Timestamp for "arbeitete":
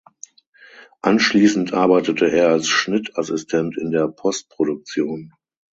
1.73-2.25